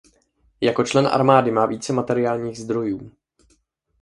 [0.61, 3.11] Jako člen armády má více materiálních zdrojů.